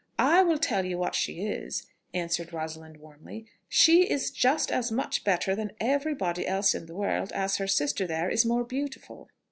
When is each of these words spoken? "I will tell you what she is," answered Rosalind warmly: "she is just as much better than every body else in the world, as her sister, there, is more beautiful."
"I 0.17 0.41
will 0.41 0.57
tell 0.57 0.83
you 0.83 0.97
what 0.97 1.13
she 1.13 1.43
is," 1.45 1.85
answered 2.11 2.53
Rosalind 2.53 2.97
warmly: 2.97 3.45
"she 3.69 4.09
is 4.09 4.31
just 4.31 4.71
as 4.71 4.91
much 4.91 5.23
better 5.23 5.55
than 5.55 5.73
every 5.79 6.15
body 6.15 6.47
else 6.47 6.73
in 6.73 6.87
the 6.87 6.95
world, 6.95 7.31
as 7.33 7.57
her 7.57 7.67
sister, 7.67 8.07
there, 8.07 8.27
is 8.27 8.43
more 8.43 8.63
beautiful." 8.63 9.29